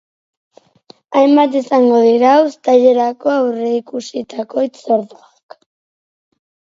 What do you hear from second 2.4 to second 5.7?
uztailerako aurreikusitako hitzorduak.